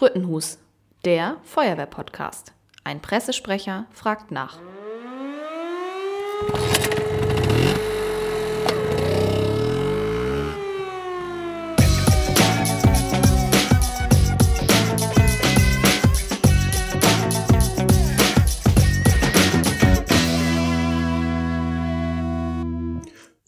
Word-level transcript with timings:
Sprüttenhus, 0.00 0.56
der 1.04 1.36
Feuerwehr-Podcast. 1.44 2.54
Ein 2.84 3.02
Pressesprecher 3.02 3.84
fragt 3.92 4.30
nach. 4.30 4.58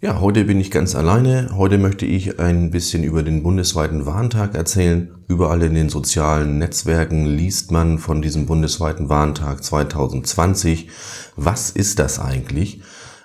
Ja, 0.00 0.20
heute 0.20 0.44
bin 0.44 0.60
ich 0.60 0.70
ganz 0.70 0.94
alleine. 0.94 1.48
Heute 1.56 1.76
möchte 1.76 2.06
ich 2.06 2.38
ein 2.38 2.70
bisschen 2.70 3.02
über 3.02 3.24
den 3.24 3.42
bundesweiten 3.42 4.06
Warntag 4.06 4.54
erzählen. 4.54 5.10
Überall 5.26 5.60
in 5.64 5.74
den 5.74 5.88
sozialen 5.88 6.58
Netzwerken 6.58 7.26
liest 7.26 7.72
man 7.72 7.98
von 7.98 8.22
diesem 8.22 8.46
bundesweiten 8.46 9.08
Warntag 9.08 9.64
2020. 9.64 10.88
Was 11.34 11.70
ist 11.70 11.98
das 11.98 12.20
eigentlich? 12.20 12.80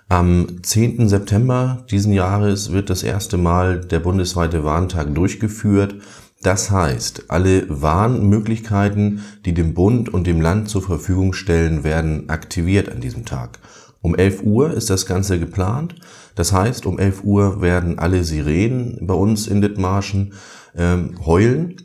Am 0.09 0.63
10. 0.63 1.07
September 1.07 1.85
diesen 1.91 2.11
Jahres 2.11 2.71
wird 2.71 2.89
das 2.89 3.03
erste 3.03 3.38
Mal 3.38 3.81
der 3.81 3.99
bundesweite 3.99 4.63
Warntag 4.63 5.13
durchgeführt. 5.13 5.97
Das 6.41 6.71
heißt, 6.71 7.25
alle 7.27 7.66
Warnmöglichkeiten, 7.69 9.21
die 9.45 9.53
dem 9.53 9.75
Bund 9.75 10.09
und 10.11 10.25
dem 10.25 10.41
Land 10.41 10.69
zur 10.69 10.81
Verfügung 10.81 11.33
stellen, 11.33 11.83
werden 11.83 12.31
aktiviert 12.31 12.91
an 12.91 12.99
diesem 12.99 13.25
Tag. 13.25 13.59
Um 14.03 14.16
11 14.16 14.43
Uhr 14.43 14.71
ist 14.71 14.89
das 14.89 15.05
Ganze 15.05 15.39
geplant. 15.39 15.95
Das 16.35 16.52
heißt, 16.52 16.85
um 16.85 16.99
11 16.99 17.23
Uhr 17.23 17.61
werden 17.61 17.99
alle 17.99 18.25
Sirenen 18.25 18.99
bei 19.07 19.13
uns 19.13 19.48
in 19.48 19.61
Dithmarschen 19.61 20.34
ähm, 20.75 21.25
heulen 21.25 21.77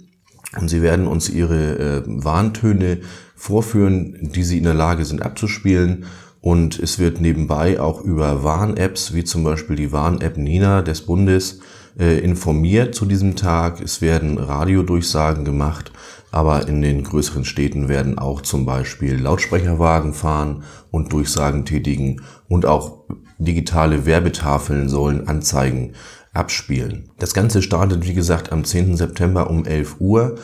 und 0.58 0.68
sie 0.68 0.82
werden 0.82 1.06
uns 1.06 1.28
ihre 1.28 1.78
äh, 1.78 2.02
Warntöne 2.06 2.98
vorführen, 3.36 4.18
die 4.20 4.42
sie 4.42 4.58
in 4.58 4.64
der 4.64 4.74
Lage 4.74 5.04
sind 5.04 5.22
abzuspielen. 5.22 6.06
Und 6.40 6.80
es 6.80 6.98
wird 6.98 7.20
nebenbei 7.20 7.80
auch 7.80 8.00
über 8.00 8.42
Warn-Apps, 8.42 9.14
wie 9.14 9.22
zum 9.22 9.44
Beispiel 9.44 9.76
die 9.76 9.92
Warn-App 9.92 10.36
Nina 10.36 10.82
des 10.82 11.02
Bundes, 11.02 11.60
äh, 11.98 12.18
informiert 12.18 12.94
zu 12.94 13.04
diesem 13.04 13.36
Tag. 13.36 13.80
Es 13.80 14.00
werden 14.00 14.38
Radiodurchsagen 14.38 15.44
gemacht, 15.44 15.92
aber 16.30 16.68
in 16.68 16.82
den 16.82 17.04
größeren 17.04 17.44
Städten 17.44 17.88
werden 17.88 18.18
auch 18.18 18.40
zum 18.42 18.66
Beispiel 18.66 19.14
Lautsprecherwagen 19.20 20.14
fahren 20.14 20.64
und 20.90 21.12
Durchsagen 21.12 21.64
tätigen 21.64 22.22
und 22.48 22.66
auch 22.66 23.04
digitale 23.38 24.04
Werbetafeln 24.04 24.88
sollen 24.88 25.28
Anzeigen 25.28 25.92
abspielen. 26.32 27.10
Das 27.18 27.34
Ganze 27.34 27.62
startet, 27.62 28.06
wie 28.06 28.14
gesagt, 28.14 28.52
am 28.52 28.64
10. 28.64 28.96
September 28.96 29.50
um 29.50 29.64
11 29.64 29.96
Uhr. 29.98 30.36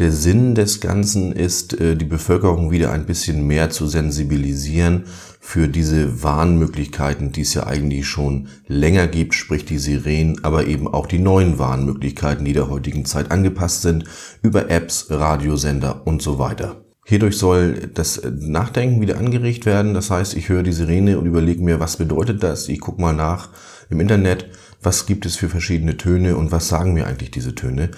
Der 0.00 0.12
Sinn 0.12 0.54
des 0.54 0.80
Ganzen 0.80 1.32
ist, 1.32 1.78
äh, 1.78 1.94
die 1.94 2.06
Bevölkerung 2.06 2.70
wieder 2.70 2.90
ein 2.90 3.04
bisschen 3.04 3.46
mehr 3.46 3.68
zu 3.68 3.86
sensibilisieren 3.86 5.04
für 5.40 5.68
diese 5.68 6.22
Warnmöglichkeiten, 6.22 7.32
die 7.32 7.42
es 7.42 7.52
ja 7.52 7.66
eigentlich 7.66 8.08
schon 8.08 8.48
länger 8.66 9.08
gibt, 9.08 9.34
sprich 9.34 9.66
die 9.66 9.76
Sirenen, 9.76 10.42
aber 10.42 10.66
eben 10.66 10.88
auch 10.88 11.06
die 11.06 11.18
neuen 11.18 11.58
Warnmöglichkeiten, 11.58 12.46
die 12.46 12.54
der 12.54 12.70
heutigen 12.70 13.04
Zeit 13.04 13.30
angepasst 13.30 13.82
sind, 13.82 14.04
über 14.40 14.70
Apps, 14.70 15.08
Radiosender 15.10 16.06
und 16.06 16.22
so 16.22 16.38
weiter. 16.38 16.80
Hierdurch 17.04 17.36
soll 17.36 17.90
das 17.92 18.22
Nachdenken 18.24 19.02
wieder 19.02 19.18
angeregt 19.18 19.66
werden. 19.66 19.92
Das 19.92 20.10
heißt, 20.10 20.34
ich 20.34 20.48
höre 20.48 20.62
die 20.62 20.72
Sirene 20.72 21.18
und 21.18 21.26
überlege 21.26 21.62
mir, 21.62 21.78
was 21.78 21.98
bedeutet 21.98 22.42
das? 22.42 22.68
Ich 22.68 22.80
gucke 22.80 23.02
mal 23.02 23.12
nach 23.12 23.50
im 23.90 24.00
Internet, 24.00 24.48
was 24.82 25.04
gibt 25.04 25.26
es 25.26 25.36
für 25.36 25.50
verschiedene 25.50 25.98
Töne 25.98 26.36
und 26.38 26.52
was 26.52 26.68
sagen 26.68 26.94
mir 26.94 27.06
eigentlich 27.06 27.30
diese 27.30 27.54
Töne. 27.54 27.90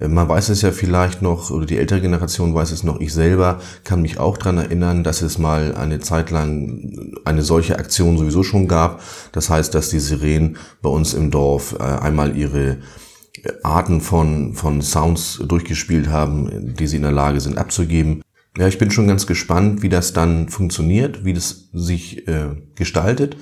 Äh, 0.00 0.08
man 0.08 0.28
weiß 0.28 0.48
es 0.48 0.62
ja 0.62 0.72
vielleicht 0.72 1.22
noch, 1.22 1.50
oder 1.50 1.66
die 1.66 1.78
ältere 1.78 2.00
Generation 2.00 2.54
weiß 2.54 2.72
es 2.72 2.82
noch, 2.82 3.00
ich 3.00 3.12
selber 3.12 3.60
kann 3.84 4.02
mich 4.02 4.18
auch 4.18 4.38
dran 4.38 4.58
erinnern, 4.58 5.04
dass 5.04 5.22
es 5.22 5.38
mal 5.38 5.74
eine 5.74 6.00
Zeit 6.00 6.30
lang 6.30 7.12
eine 7.24 7.42
solche 7.42 7.78
Aktion 7.78 8.18
sowieso 8.18 8.42
schon 8.42 8.66
gab. 8.66 9.02
Das 9.32 9.50
heißt, 9.50 9.74
dass 9.74 9.90
die 9.90 10.00
Sirenen 10.00 10.56
bei 10.82 10.90
uns 10.90 11.14
im 11.14 11.30
Dorf 11.30 11.76
äh, 11.78 11.82
einmal 11.82 12.36
ihre 12.36 12.78
Arten 13.62 14.00
von, 14.00 14.54
von 14.54 14.82
Sounds 14.82 15.42
durchgespielt 15.46 16.08
haben, 16.08 16.74
die 16.74 16.86
sie 16.86 16.96
in 16.96 17.02
der 17.02 17.12
Lage 17.12 17.40
sind 17.40 17.58
abzugeben. 17.58 18.22
Ja, 18.58 18.66
ich 18.66 18.78
bin 18.78 18.90
schon 18.90 19.06
ganz 19.06 19.26
gespannt, 19.26 19.82
wie 19.82 19.88
das 19.88 20.12
dann 20.12 20.48
funktioniert, 20.48 21.24
wie 21.24 21.32
das 21.32 21.68
sich 21.72 22.26
äh, 22.26 22.56
gestaltet. 22.74 23.36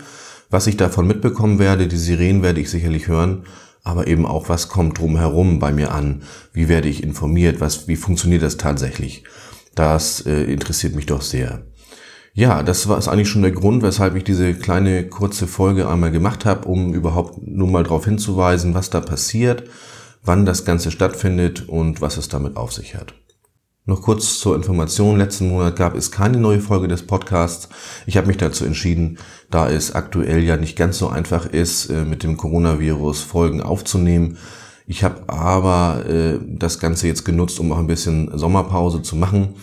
Was 0.50 0.66
ich 0.66 0.76
davon 0.76 1.06
mitbekommen 1.06 1.58
werde, 1.58 1.88
die 1.88 1.96
Sirenen 1.96 2.42
werde 2.42 2.60
ich 2.60 2.70
sicherlich 2.70 3.08
hören 3.08 3.44
aber 3.84 4.06
eben 4.06 4.26
auch, 4.26 4.48
was 4.48 4.68
kommt 4.68 4.98
drumherum 4.98 5.58
bei 5.58 5.72
mir 5.72 5.92
an? 5.92 6.22
Wie 6.52 6.68
werde 6.68 6.88
ich 6.88 7.02
informiert? 7.02 7.60
Was, 7.60 7.88
wie 7.88 7.96
funktioniert 7.96 8.42
das 8.42 8.56
tatsächlich? 8.56 9.24
Das 9.74 10.24
äh, 10.26 10.44
interessiert 10.44 10.94
mich 10.94 11.06
doch 11.06 11.22
sehr. 11.22 11.62
Ja, 12.34 12.62
das 12.62 12.88
war 12.88 12.98
ist 12.98 13.08
eigentlich 13.08 13.28
schon 13.28 13.42
der 13.42 13.50
Grund, 13.50 13.82
weshalb 13.82 14.14
ich 14.14 14.24
diese 14.24 14.54
kleine 14.54 15.08
kurze 15.08 15.46
Folge 15.46 15.88
einmal 15.88 16.12
gemacht 16.12 16.44
habe, 16.44 16.68
um 16.68 16.94
überhaupt 16.94 17.40
nur 17.44 17.68
mal 17.68 17.82
darauf 17.82 18.04
hinzuweisen, 18.04 18.74
was 18.74 18.90
da 18.90 19.00
passiert, 19.00 19.64
wann 20.22 20.46
das 20.46 20.64
Ganze 20.64 20.90
stattfindet 20.90 21.68
und 21.68 22.00
was 22.00 22.16
es 22.16 22.28
damit 22.28 22.56
auf 22.56 22.72
sich 22.72 22.94
hat. 22.94 23.14
Noch 23.88 24.02
kurz 24.02 24.38
zur 24.38 24.54
Information. 24.54 25.16
Letzten 25.16 25.48
Monat 25.48 25.76
gab 25.76 25.96
es 25.96 26.10
keine 26.10 26.36
neue 26.36 26.60
Folge 26.60 26.88
des 26.88 27.06
Podcasts. 27.06 27.70
Ich 28.04 28.18
habe 28.18 28.26
mich 28.26 28.36
dazu 28.36 28.66
entschieden, 28.66 29.16
da 29.48 29.70
es 29.70 29.94
aktuell 29.94 30.44
ja 30.44 30.58
nicht 30.58 30.76
ganz 30.76 30.98
so 30.98 31.08
einfach 31.08 31.46
ist, 31.46 31.88
äh, 31.88 32.04
mit 32.04 32.22
dem 32.22 32.36
Coronavirus 32.36 33.22
Folgen 33.22 33.62
aufzunehmen. 33.62 34.36
Ich 34.86 35.04
habe 35.04 35.22
aber 35.28 36.04
äh, 36.06 36.38
das 36.46 36.80
Ganze 36.80 37.06
jetzt 37.06 37.24
genutzt, 37.24 37.58
um 37.60 37.72
auch 37.72 37.78
ein 37.78 37.86
bisschen 37.86 38.30
Sommerpause 38.36 39.00
zu 39.00 39.16
machen. 39.16 39.54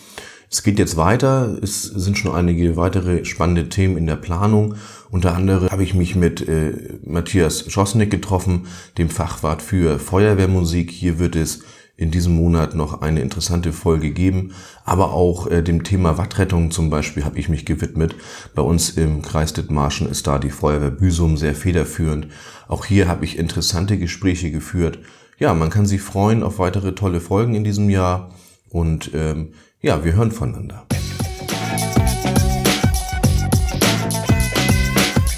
Es 0.49 0.63
geht 0.63 0.79
jetzt 0.79 0.97
weiter. 0.97 1.55
Es 1.61 1.83
sind 1.83 2.17
schon 2.17 2.33
einige 2.33 2.77
weitere 2.77 3.25
spannende 3.25 3.69
Themen 3.69 3.95
in 3.95 4.07
der 4.07 4.15
Planung. 4.15 4.73
Unter 5.11 5.35
anderem 5.35 5.69
habe 5.69 5.83
ich 5.83 5.93
mich 5.93 6.15
mit 6.15 6.41
äh, 6.47 6.97
Matthias 7.05 7.71
Schossnick 7.71 8.09
getroffen, 8.09 8.65
dem 8.97 9.11
Fachwart 9.11 9.61
für 9.61 9.99
Feuerwehrmusik. 9.99 10.89
Hier 10.89 11.19
wird 11.19 11.35
es 11.35 11.59
in 11.97 12.11
diesem 12.11 12.35
Monat 12.35 12.75
noch 12.75 13.01
eine 13.01 13.21
interessante 13.21 13.71
Folge 13.71 14.11
geben. 14.11 14.53
Aber 14.83 15.13
auch 15.13 15.47
äh, 15.47 15.61
dem 15.61 15.83
Thema 15.83 16.17
Wattrettung 16.17 16.71
zum 16.71 16.89
Beispiel 16.89 17.23
habe 17.23 17.39
ich 17.39 17.47
mich 17.49 17.65
gewidmet. 17.65 18.15
Bei 18.53 18.61
uns 18.61 18.89
im 18.91 19.21
Kreis 19.21 19.53
Dithmarschen 19.53 20.09
ist 20.09 20.27
da 20.27 20.37
die 20.39 20.49
Feuerwehr 20.49 20.91
Büsum 20.91 21.37
sehr 21.37 21.55
federführend. 21.55 22.27
Auch 22.67 22.85
hier 22.85 23.07
habe 23.07 23.23
ich 23.23 23.37
interessante 23.37 23.97
Gespräche 23.97 24.51
geführt. 24.51 24.99
Ja, 25.37 25.53
man 25.53 25.69
kann 25.69 25.85
sich 25.85 26.01
freuen 26.01 26.43
auf 26.43 26.59
weitere 26.59 26.95
tolle 26.95 27.21
Folgen 27.21 27.55
in 27.55 27.63
diesem 27.63 27.89
Jahr. 27.89 28.31
Und 28.69 29.11
ähm, 29.13 29.53
ja, 29.81 30.03
wir 30.03 30.13
hören 30.13 30.31
voneinander. 30.31 30.85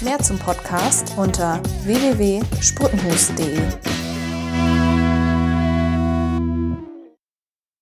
Mehr 0.02 0.18
zum 0.20 0.38
Podcast 0.38 1.14
unter 1.16 1.60
www.sputtenhus.de. 1.84 3.58